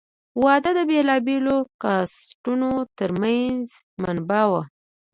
واده 0.43 0.71
د 0.77 0.79
بېلابېلو 0.89 1.57
کاسټانو 1.83 2.73
تر 2.97 3.09
منځ 3.21 3.65
منع 4.01 4.41
وو. 4.51 4.61